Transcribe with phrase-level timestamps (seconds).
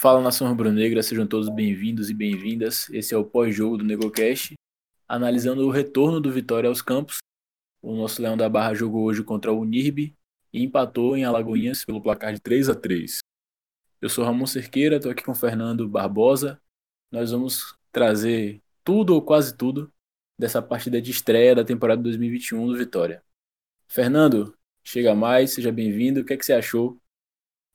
[0.00, 2.88] Fala nação rubro-negra, sejam todos bem-vindos e bem-vindas.
[2.90, 4.54] Esse é o pós-jogo do NegoCast,
[5.08, 7.18] analisando o retorno do Vitória aos campos.
[7.82, 10.16] O nosso Leão da Barra jogou hoje contra o Unirbe
[10.52, 13.18] e empatou em Alagoinhas pelo placar de 3 a 3.
[14.00, 16.62] Eu sou Ramon Cerqueira, estou aqui com Fernando Barbosa.
[17.10, 19.92] Nós vamos trazer tudo ou quase tudo
[20.38, 23.20] dessa partida de estreia da temporada 2021 do Vitória.
[23.88, 26.20] Fernando, chega mais, seja bem-vindo.
[26.20, 27.00] O que, é que você achou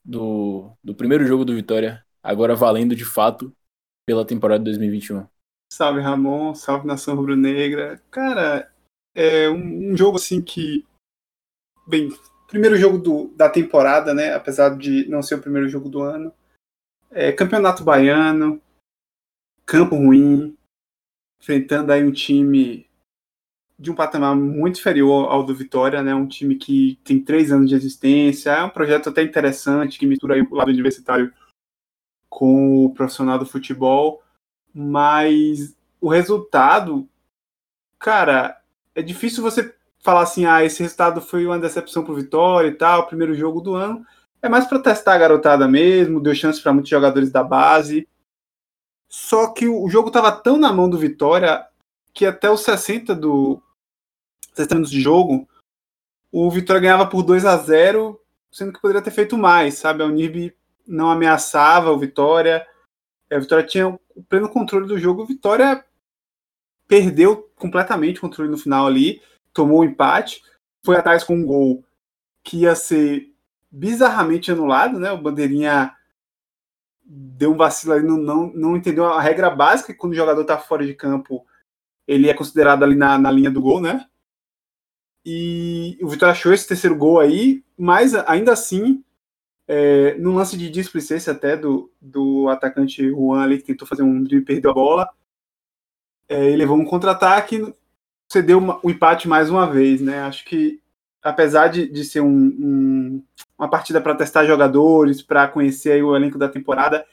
[0.02, 3.54] do, do primeiro jogo do Vitória, agora valendo de fato
[4.06, 5.26] pela temporada 2021?
[5.70, 8.02] Salve Ramon, salve nação rubro-negra.
[8.10, 8.72] Cara,
[9.14, 10.86] é um, um, jogo assim que.
[11.86, 12.08] Bem,
[12.48, 14.32] primeiro jogo do, da temporada, né?
[14.34, 16.32] Apesar de não ser o primeiro jogo do ano.
[17.10, 18.60] É, campeonato baiano,
[19.66, 20.56] campo ruim,
[21.40, 22.88] enfrentando aí um time
[23.78, 26.14] de um patamar muito inferior ao do Vitória, né?
[26.14, 30.34] Um time que tem três anos de existência, é um projeto até interessante que mistura
[30.34, 31.32] aí o lado universitário
[32.34, 34.20] com o profissional do futebol,
[34.74, 37.08] mas o resultado,
[37.96, 38.60] cara,
[38.92, 43.06] é difícil você falar assim, ah, esse resultado foi uma decepção pro Vitória e tal,
[43.06, 44.04] primeiro jogo do ano.
[44.42, 48.08] É mais para testar a garotada mesmo, deu chance para muitos jogadores da base.
[49.08, 51.64] Só que o jogo estava tão na mão do Vitória
[52.12, 53.62] que até os 60 do
[54.54, 55.48] 60 minutos de jogo,
[56.32, 60.02] o Vitória ganhava por 2 a 0 sendo que poderia ter feito mais, sabe?
[60.02, 60.52] A Unib
[60.86, 62.66] não ameaçava o Vitória,
[63.30, 65.84] a Vitória tinha o pleno controle do jogo, o Vitória
[66.86, 69.20] perdeu completamente o controle no final ali,
[69.52, 70.42] tomou o um empate,
[70.84, 71.84] foi atrás com um gol
[72.42, 73.32] que ia ser
[73.70, 75.10] bizarramente anulado, né?
[75.10, 75.94] O Bandeirinha
[77.04, 80.42] deu um vacilo ali, não, não, não entendeu a regra básica, que quando o jogador
[80.42, 81.44] está fora de campo,
[82.06, 84.06] ele é considerado ali na, na linha do gol, né?
[85.24, 89.02] E o Vitória achou esse terceiro gol aí, mas ainda assim,
[89.66, 94.22] é, no lance de displicência até do, do atacante Juan ali, que tentou fazer um
[94.22, 95.08] drible e perdeu a bola,
[96.28, 97.74] é, ele levou um contra-ataque,
[98.30, 100.20] cedeu o empate mais uma vez, né?
[100.22, 100.80] Acho que,
[101.22, 103.24] apesar de, de ser um, um,
[103.58, 107.06] uma partida para testar jogadores, para conhecer o elenco da temporada,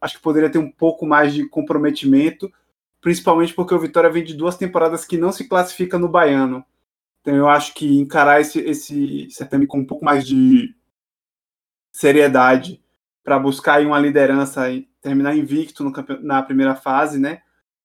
[0.00, 2.52] acho que poderia ter um pouco mais de comprometimento,
[3.00, 6.64] principalmente porque o Vitória vem de duas temporadas que não se classifica no Baiano.
[7.20, 10.74] Então eu acho que encarar esse, esse certame com um pouco mais de
[11.96, 12.78] seriedade
[13.24, 15.82] para buscar uma liderança e terminar invicto
[16.20, 17.40] na primeira fase, né?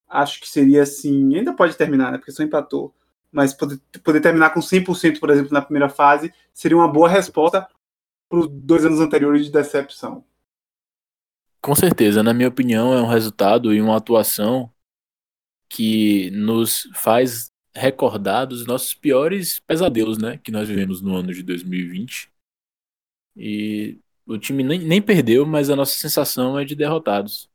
[0.06, 2.18] Acho que seria assim, ainda pode terminar, né?
[2.18, 2.94] Porque só empatou.
[3.32, 7.66] Mas poder, poder terminar com 100%, por exemplo, na primeira fase, seria uma boa resposta
[8.28, 10.26] para os dois anos anteriores de decepção.
[11.62, 14.70] Com certeza, na minha opinião, é um resultado e uma atuação
[15.70, 21.44] que nos faz recordar dos nossos piores pesadelos, né, que nós vivemos no ano de
[21.44, 22.31] 2020.
[23.36, 27.50] E o time nem, nem perdeu, mas a nossa sensação é de derrotados,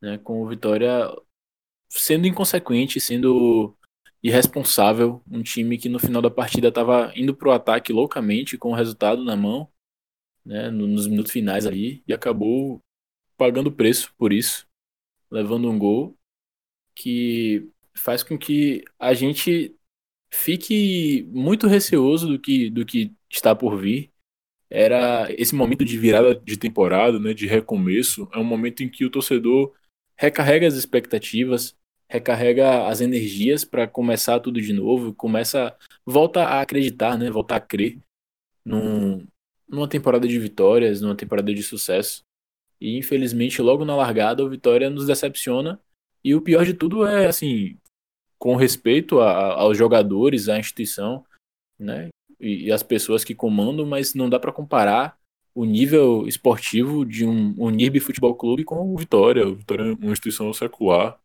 [0.00, 1.08] né, com o Vitória
[1.88, 3.76] sendo inconsequente, sendo
[4.22, 8.70] irresponsável, um time que no final da partida estava indo para o ataque loucamente com
[8.70, 9.70] o resultado na mão,
[10.44, 12.80] né, nos minutos finais ali, e acabou
[13.36, 14.66] pagando preço por isso,
[15.30, 16.16] levando um gol
[16.94, 19.76] que faz com que a gente
[20.30, 24.10] fique muito receoso do que, do que está por vir.
[24.70, 29.04] Era esse momento de virada de temporada, né, de recomeço, é um momento em que
[29.04, 29.72] o torcedor
[30.16, 31.76] recarrega as expectativas,
[32.08, 37.60] recarrega as energias para começar tudo de novo, começa volta a acreditar, né, volta a
[37.60, 37.98] crer
[38.64, 39.26] num,
[39.68, 42.22] numa temporada de vitórias, numa temporada de sucesso.
[42.80, 45.80] E infelizmente, logo na largada, o Vitória nos decepciona.
[46.22, 47.78] E o pior de tudo é, assim,
[48.38, 51.24] com respeito a, aos jogadores, à instituição,
[51.78, 52.08] né?
[52.40, 55.18] E, e as pessoas que comandam, mas não dá para comparar
[55.54, 59.46] o nível esportivo de um, um NIRB Futebol Clube com o Vitória.
[59.48, 61.18] O Vitória é uma instituição secular.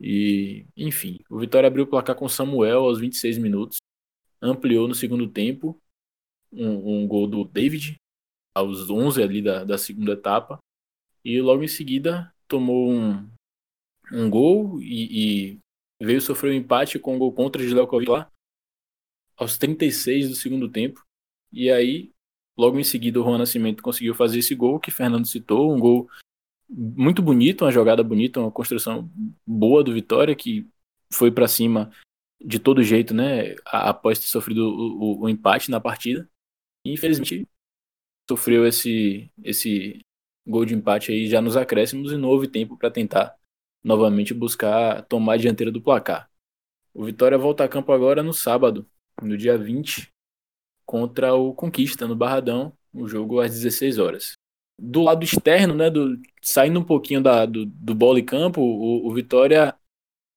[0.00, 3.78] E, enfim, o Vitória abriu o placar com Samuel aos 26 minutos,
[4.40, 5.78] ampliou no segundo tempo,
[6.52, 7.96] um, um gol do David,
[8.54, 10.58] aos 11 ali da, da segunda etapa,
[11.24, 13.28] e logo em seguida tomou um,
[14.12, 15.58] um gol e, e
[16.00, 18.30] veio sofrer um empate com um gol contra de Leokovic lá,
[19.38, 21.04] aos 36 do segundo tempo,
[21.52, 22.12] e aí,
[22.56, 26.08] logo em seguida, o Juan Nascimento conseguiu fazer esse gol que Fernando citou, um gol
[26.68, 29.10] muito bonito, uma jogada bonita, uma construção
[29.46, 30.68] boa do Vitória, que
[31.10, 31.90] foi para cima
[32.40, 36.28] de todo jeito, né, após ter sofrido o, o, o empate na partida.
[36.84, 37.46] E, infelizmente,
[38.28, 40.00] sofreu esse, esse
[40.46, 43.36] gol de empate aí já nos acréscimos e não houve tempo para tentar
[43.82, 46.30] novamente buscar tomar a dianteira do placar.
[46.92, 48.88] O Vitória volta a campo agora no sábado,
[49.22, 50.10] no dia 20,
[50.86, 54.32] contra o Conquista, no Barradão, o jogo às 16 horas.
[54.80, 59.08] do lado externo, né, do, saindo um pouquinho da, do, do bola e campo, o,
[59.08, 59.74] o Vitória,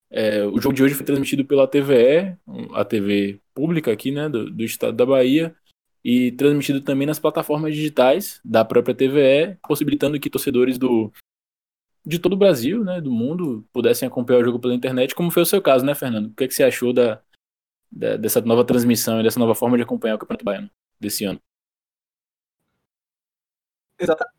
[0.10, 2.36] é, o jogo de hoje foi transmitido pela TVE,
[2.74, 5.56] a TV pública aqui, né, do, do estado da Bahia,
[6.04, 11.12] e transmitido também nas plataformas digitais da própria TVE, possibilitando que torcedores do
[12.04, 15.44] de todo o Brasil, né, do mundo, pudessem acompanhar o jogo pela internet, como foi
[15.44, 16.28] o seu caso, né, Fernando?
[16.28, 17.22] O que, é que você achou da,
[17.92, 21.42] dessa nova transmissão e dessa nova forma de acompanhar o Campeonato Baiano desse ano?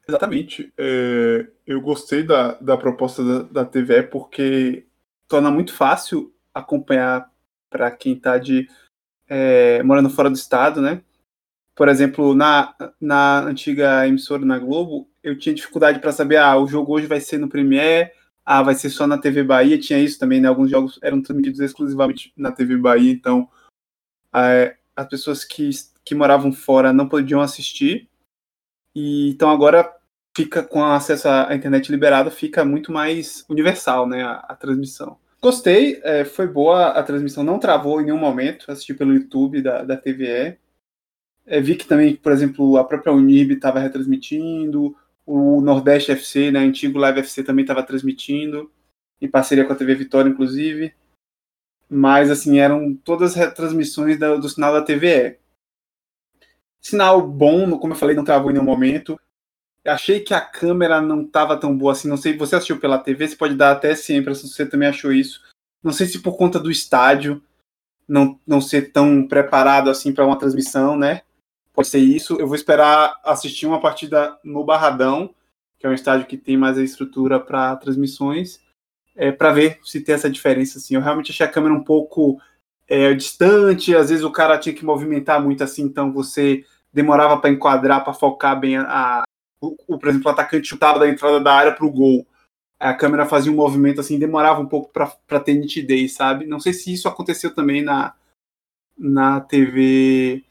[0.09, 0.73] Exatamente.
[0.77, 4.87] É, eu gostei da, da proposta da, da TVE porque
[5.29, 7.31] torna muito fácil acompanhar
[7.71, 8.69] para quem está de
[9.29, 11.03] é, morando fora do estado, né?
[11.75, 16.67] Por exemplo, na, na antiga emissora na Globo, eu tinha dificuldade para saber, ah, o
[16.67, 18.11] jogo hoje vai ser no Premiere,
[18.45, 20.49] ah, vai ser só na TV Bahia, tinha isso também, né?
[20.49, 23.49] Alguns jogos eram transmitidos exclusivamente na TV Bahia, então
[24.35, 25.71] é, as pessoas que,
[26.05, 28.09] que moravam fora não podiam assistir.
[28.95, 29.91] E então agora
[30.37, 35.19] fica com acesso à internet liberada, fica muito mais universal, né, a, a transmissão.
[35.41, 39.83] Gostei, é, foi boa a transmissão, não travou em nenhum momento, assisti pelo YouTube da,
[39.83, 40.57] da TVE.
[41.45, 44.97] É, vi que também, por exemplo, a própria Unib estava retransmitindo,
[45.27, 48.71] o Nordeste FC, né, antigo Live FC também estava transmitindo,
[49.21, 50.95] em parceria com a TV Vitória, inclusive.
[51.89, 55.39] Mas, assim, eram todas retransmissões do, do sinal da TVE.
[56.81, 59.19] Sinal bom, como eu falei, não travou em nenhum momento.
[59.87, 62.09] Achei que a câmera não estava tão boa assim.
[62.09, 65.13] Não sei, você assistiu pela TV, você pode dar até sempre se você também achou
[65.13, 65.41] isso.
[65.83, 67.43] Não sei se por conta do estádio
[68.09, 71.23] não, não ser tão preparado assim para uma transmissão, né?
[71.75, 72.37] Pode ser isso.
[72.39, 75.35] Eu vou esperar assistir uma partida no Barradão,
[75.79, 78.61] que é um estádio que tem mais a estrutura para transmissões,
[79.17, 80.79] é, para ver se tem essa diferença.
[80.79, 80.95] Assim.
[80.95, 82.41] Eu realmente achei a câmera um pouco
[82.89, 87.51] é, distante, às vezes o cara tinha que movimentar muito assim, então você demorava para
[87.51, 89.23] enquadrar, para focar bem a,
[89.63, 92.27] o, o, por exemplo, o atacante chutava da entrada da área para o gol.
[92.79, 96.45] A câmera fazia um movimento assim, demorava um pouco para ter nitidez, sabe?
[96.45, 98.13] Não sei se isso aconteceu também na,
[98.99, 100.45] na TV.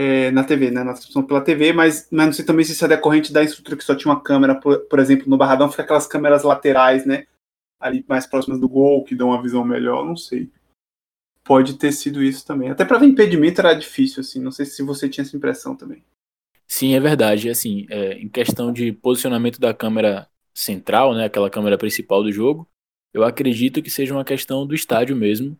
[0.00, 0.82] É, na TV, né?
[0.82, 3.76] Na transmissão pela TV, mas, mas não sei também se isso é decorrente da estrutura
[3.76, 7.26] que só tinha uma câmera, por, por exemplo, no Barradão fica aquelas câmeras laterais, né?
[7.78, 10.50] Ali mais próximas do gol, que dão uma visão melhor, não sei
[11.50, 12.70] pode ter sido isso também.
[12.70, 14.40] Até para ver impedimento era difícil, assim.
[14.40, 16.00] Não sei se você tinha essa impressão também.
[16.64, 17.50] Sim, é verdade.
[17.50, 22.68] Assim, é, em questão de posicionamento da câmera central, né, aquela câmera principal do jogo,
[23.12, 25.58] eu acredito que seja uma questão do estádio mesmo.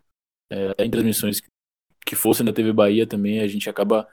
[0.48, 1.40] É, em transmissões
[2.06, 4.08] que fossem da TV Bahia também, a gente acaba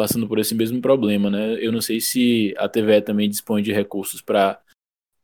[0.00, 1.62] passando por esse mesmo problema, né?
[1.62, 4.58] Eu não sei se a TVE também dispõe de recursos para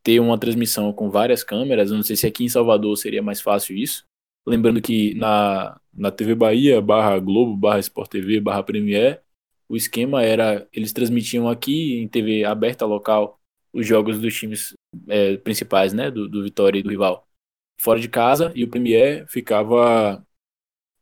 [0.03, 1.91] ter uma transmissão com várias câmeras.
[1.91, 4.05] Eu não sei se aqui em Salvador seria mais fácil isso.
[4.47, 9.23] Lembrando que na, na TV Bahia, barra Globo, barra Sport TV, barra Premier,
[9.67, 13.41] o esquema era, eles transmitiam aqui em TV aberta local
[13.73, 14.75] os jogos dos times
[15.09, 17.27] é, principais, né, do, do Vitória e do rival,
[17.81, 20.23] fora de casa, e o Premier ficava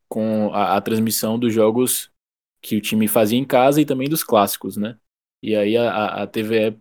[0.08, 2.13] com a, a transmissão dos jogos
[2.64, 4.98] que o time fazia em casa e também dos clássicos, né?
[5.42, 6.78] E aí a, a TVE,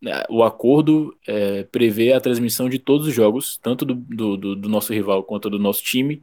[0.00, 4.68] né, o acordo é, prevê a transmissão de todos os jogos, tanto do, do, do
[4.68, 6.22] nosso rival quanto do nosso time,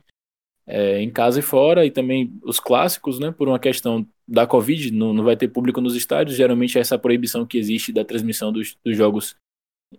[0.65, 4.89] é, em casa e fora, e também os clássicos, né, por uma questão da Covid,
[4.91, 8.53] não, não vai ter público nos estádios, geralmente é essa proibição que existe da transmissão
[8.53, 9.36] dos, dos jogos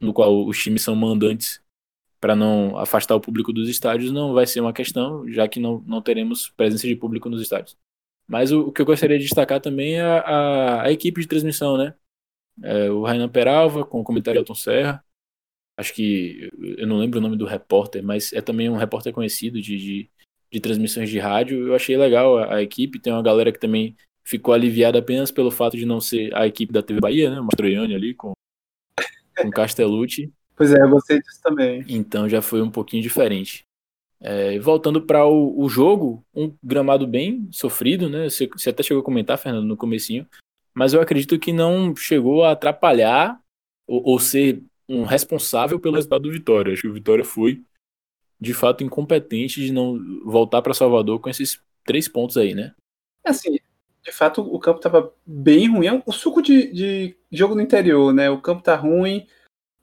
[0.00, 1.62] no qual os times são mandantes
[2.18, 5.84] para não afastar o público dos estádios, não vai ser uma questão, já que não,
[5.87, 7.76] não teremos presença de público nos estádios.
[8.26, 11.28] Mas o, o que eu gostaria de destacar também é a, a, a equipe de
[11.28, 11.95] transmissão, né?
[12.62, 15.04] É, o Rainan Peralva, com o comentário Elton Serra,
[15.76, 19.61] acho que eu não lembro o nome do repórter, mas é também um repórter conhecido
[19.61, 20.11] de, de
[20.54, 21.66] de transmissões de rádio.
[21.66, 23.00] Eu achei legal a, a, equipe.
[23.00, 26.73] Tem uma galera que também ficou aliviada apenas pelo fato de não ser a equipe
[26.73, 27.40] da TV Bahia, né?
[27.40, 28.33] Mastroianni ali com,
[29.37, 30.33] com Castellucci.
[30.57, 31.85] Pois é, eu gostei disso também.
[31.88, 33.64] Então já foi um pouquinho diferente.
[34.26, 38.31] É, voltando para o, o, jogo, um gramado bem sofrido, né?
[38.31, 40.26] Você, você, até chegou a comentar, Fernando, no comecinho,
[40.73, 43.38] mas eu acredito que não chegou a atrapalhar
[43.87, 46.73] ou, ou ser um responsável pelo resultado do Vitória.
[46.73, 47.62] Acho que o Vitória foi
[48.40, 52.75] de fato incompetente de não voltar para Salvador com esses três pontos aí, né?
[53.26, 53.59] É assim,
[54.02, 55.87] de fato o campo estava bem ruim.
[55.87, 58.31] É o suco de, de, jogo no interior, né?
[58.31, 59.26] O campo tá ruim,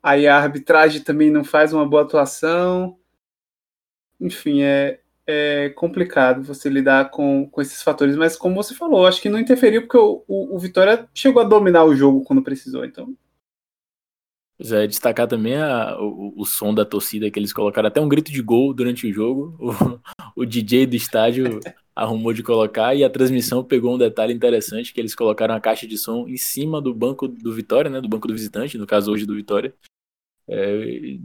[0.01, 2.97] aí a arbitragem também não faz uma boa atuação.
[4.21, 9.21] Enfim, é, é complicado você lidar com, com esses fatores, mas como você falou, acho
[9.21, 12.85] que não interferiu porque o, o, o Vitória chegou a dominar o jogo quando precisou,
[12.85, 13.15] então.
[14.57, 17.87] Pois é, destacar também a, o, o, som da torcida que eles colocaram.
[17.87, 19.57] Até um grito de gol durante o jogo.
[20.37, 21.59] O, o DJ do estádio
[21.95, 25.85] arrumou de colocar e a transmissão pegou um detalhe interessante que eles colocaram a caixa
[25.85, 29.11] de som em cima do banco do Vitória, né, do banco do visitante, no caso
[29.11, 29.73] hoje do Vitória,
[30.47, 31.17] é,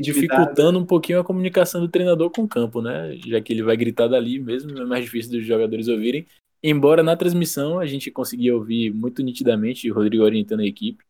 [0.00, 3.76] dificultando um pouquinho a comunicação do treinador com o campo, né, já que ele vai
[3.76, 6.26] gritar dali mesmo, é mais difícil dos jogadores ouvirem.
[6.62, 11.04] Embora na transmissão a gente conseguia ouvir muito nitidamente o Rodrigo orientando a equipe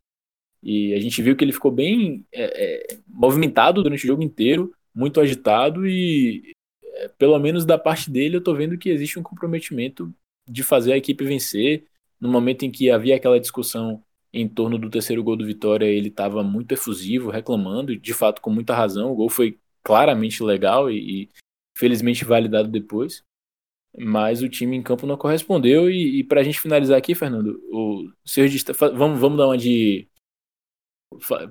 [0.62, 4.73] e a gente viu que ele ficou bem é, é, movimentado durante o jogo inteiro,
[4.95, 6.52] muito agitado e
[7.16, 10.12] pelo menos da parte dele, eu tô vendo que existe um comprometimento
[10.49, 11.85] de fazer a equipe vencer.
[12.21, 16.08] No momento em que havia aquela discussão em torno do terceiro gol do Vitória, ele
[16.08, 19.11] estava muito efusivo, reclamando, de fato com muita razão.
[19.11, 21.28] O gol foi claramente legal e, e
[21.76, 23.23] felizmente validado depois.
[23.97, 25.90] Mas o time em campo não correspondeu.
[25.90, 28.49] E, e para a gente finalizar aqui, Fernando, o senhor
[28.94, 30.06] vamos, vamos dar uma de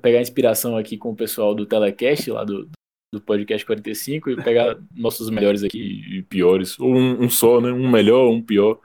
[0.02, 2.70] pegar inspiração aqui com o pessoal do Telecast, lá do,
[3.14, 6.80] do podcast 45 e pegar nossos melhores aqui e piores.
[6.80, 7.72] Ou um, um, só, né?
[7.72, 8.80] Um melhor, um pior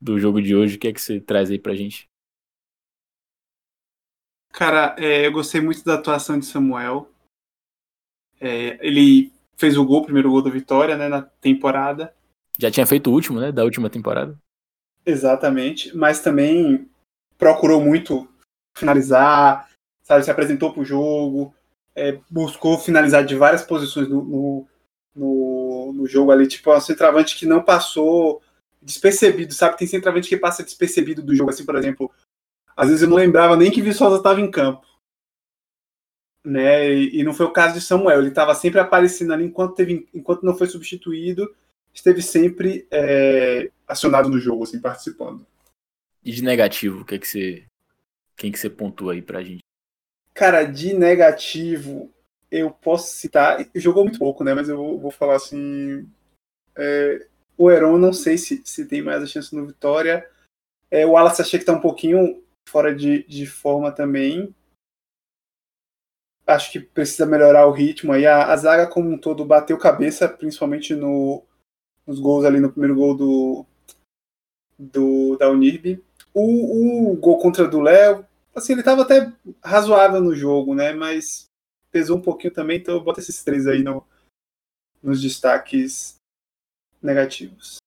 [0.00, 0.76] do jogo de hoje.
[0.76, 2.08] O que é que você traz aí pra gente?
[4.52, 7.10] Cara, é, eu gostei muito da atuação de Samuel.
[8.40, 12.14] É, ele fez o gol, o primeiro gol da vitória, né, na temporada.
[12.58, 14.38] Já tinha feito o último, né, da última temporada.
[15.04, 16.88] Exatamente, mas também
[17.36, 18.28] procurou muito
[18.76, 19.68] finalizar,
[20.02, 21.54] sabe, se apresentou pro jogo,
[21.94, 24.66] é, buscou finalizar de várias posições no, no,
[25.14, 28.40] no, no jogo ali, tipo, um centroavante que não passou
[28.80, 29.76] despercebido, sabe?
[29.76, 32.10] Tem centroavante que passa despercebido do jogo, assim, por exemplo.
[32.78, 34.86] Às vezes eu não lembrava nem que Viçosa estava em campo.
[36.44, 36.88] Né?
[36.88, 40.08] E, e, não foi o caso de Samuel, ele estava sempre aparecendo ali enquanto, teve,
[40.14, 41.52] enquanto não foi substituído,
[41.92, 45.44] esteve sempre é, acionado no jogo, assim, participando.
[46.24, 47.64] E de negativo, o que é que você.
[48.36, 49.64] Quem que você pontua aí pra gente?
[50.32, 52.14] Cara, de negativo,
[52.48, 53.68] eu posso citar.
[53.74, 54.54] Jogou muito pouco, né?
[54.54, 56.08] Mas eu vou, vou falar assim.
[56.76, 60.24] É, o Heron, não sei se, se tem mais a chance no Vitória.
[60.88, 64.54] É, o Wallace achei que tá um pouquinho fora de, de forma também.
[66.46, 68.26] Acho que precisa melhorar o ritmo aí.
[68.26, 71.44] A, a zaga, como um todo, bateu cabeça, principalmente no,
[72.06, 73.66] nos gols ali no primeiro gol do,
[74.78, 76.02] do da Unirb.
[76.32, 79.32] O, o gol contra do Léo, assim, ele estava até
[79.62, 80.92] razoável no jogo, né?
[80.92, 81.46] Mas
[81.90, 84.06] pesou um pouquinho também, então eu boto esses três aí no,
[85.02, 86.16] nos destaques
[87.02, 87.78] negativos.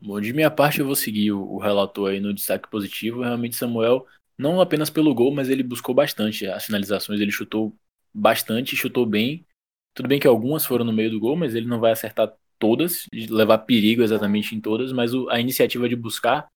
[0.00, 3.22] Bom, de minha parte eu vou seguir o, o relator aí no destaque positivo.
[3.22, 4.06] Realmente Samuel,
[4.42, 7.74] não apenas pelo gol, mas ele buscou bastante as finalizações, ele chutou
[8.12, 9.46] bastante, chutou bem.
[9.94, 13.06] Tudo bem que algumas foram no meio do gol, mas ele não vai acertar todas,
[13.12, 16.48] levar perigo exatamente em todas, mas o, a iniciativa de buscar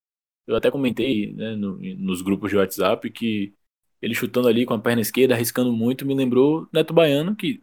[0.46, 3.52] eu até comentei né, no, nos grupos de WhatsApp que
[4.00, 7.62] ele chutando ali com a perna esquerda, arriscando muito, me lembrou Neto Baiano, que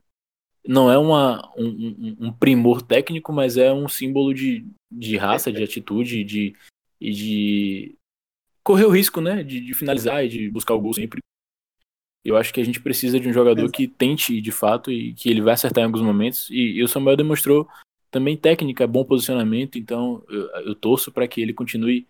[0.67, 5.63] não é uma, um, um, primor técnico, mas é um símbolo de, de raça, de
[5.63, 6.55] atitude de,
[6.99, 7.95] e de
[8.63, 11.19] correr o risco né, de, de finalizar e de buscar o gol sempre.
[12.23, 15.29] Eu acho que a gente precisa de um jogador que tente de fato e que
[15.29, 16.49] ele vai acertar em alguns momentos.
[16.49, 17.67] E, e o Samuel demonstrou
[18.09, 22.07] também técnica, bom posicionamento, então eu, eu torço para que ele continue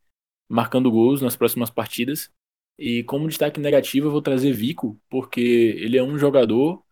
[0.47, 2.29] marcando gols nas próximas partidas.
[2.77, 6.83] E como destaque negativo, eu vou trazer Vico, porque ele é um jogador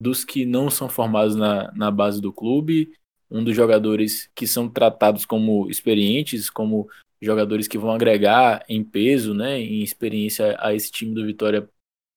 [0.00, 2.92] dos que não são formados na, na base do clube,
[3.30, 6.88] um dos jogadores que são tratados como experientes, como
[7.22, 11.68] jogadores que vão agregar em peso, né, em experiência a esse time do Vitória,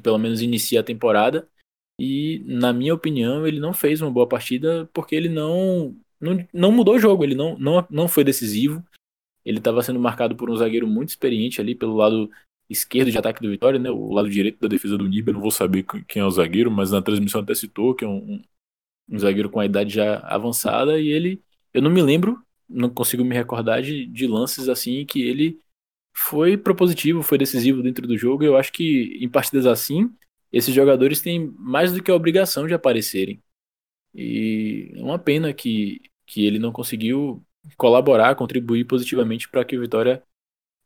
[0.01, 1.47] pelo menos inicia a temporada.
[1.99, 6.71] E, na minha opinião, ele não fez uma boa partida porque ele não, não, não
[6.71, 8.83] mudou o jogo, ele não, não, não foi decisivo.
[9.45, 12.29] Ele estava sendo marcado por um zagueiro muito experiente ali pelo lado
[12.69, 13.91] esquerdo de ataque do Vitória, né?
[13.91, 16.91] O lado direito da defesa do Níbia, não vou saber quem é o zagueiro, mas
[16.91, 18.41] na transmissão até citou que é um,
[19.07, 21.41] um zagueiro com a idade já avançada e ele,
[21.73, 25.59] eu não me lembro, não consigo me recordar de, de lances assim que ele
[26.15, 28.43] foi propositivo, foi decisivo dentro do jogo.
[28.43, 30.09] Eu acho que em partidas assim,
[30.51, 33.41] esses jogadores têm mais do que a obrigação de aparecerem.
[34.13, 37.43] E é uma pena que, que ele não conseguiu
[37.77, 40.23] colaborar, contribuir positivamente para que o Vitória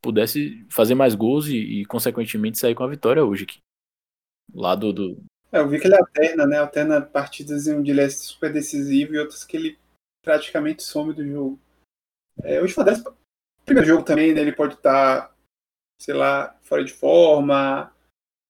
[0.02, 3.60] pudesse fazer mais gols e, e, consequentemente, sair com a vitória hoje aqui.
[4.54, 5.24] Lado do.
[5.52, 6.58] É, eu vi que ele alterna, né?
[6.58, 9.78] Alterna partidas onde ele é super decisivo e outras que ele
[10.24, 11.60] praticamente some do jogo.
[12.44, 12.84] É, hoje foi
[13.66, 14.42] primeiro jogo também, né?
[14.42, 15.36] Ele pode estar, tá,
[16.00, 17.92] sei lá, fora de forma.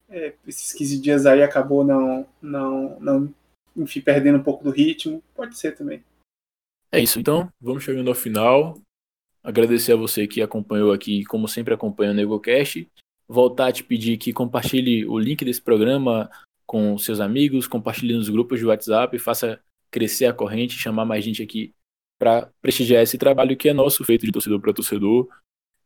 [0.08, 3.34] É, esses 15 dias aí acabou não, não, não,
[3.75, 5.22] enfim, perdendo um pouco do ritmo.
[5.36, 6.03] Pode ser também.
[6.91, 8.79] É isso, então, vamos chegando ao final.
[9.43, 12.88] Agradecer a você que acompanhou aqui, como sempre acompanha o NegoCast.
[13.27, 16.29] Voltar a te pedir que compartilhe o link desse programa
[16.65, 19.60] com seus amigos, compartilhe nos grupos de WhatsApp, faça
[19.91, 21.74] crescer a corrente, chamar mais gente aqui
[22.20, 25.28] para prestigiar esse trabalho que é nosso, feito de torcedor para torcedor.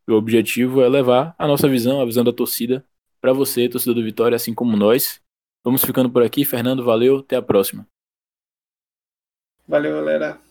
[0.08, 2.84] O objetivo é levar a nossa visão, a visão da torcida,
[3.22, 5.22] para você, torcedor do Vitória, assim como nós.
[5.64, 6.44] Vamos ficando por aqui.
[6.44, 7.20] Fernando, valeu.
[7.20, 7.88] Até a próxima.
[9.66, 10.42] Valeu, galera.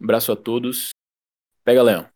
[0.00, 0.90] Abraço a todos.
[1.64, 2.06] Pega, Leão.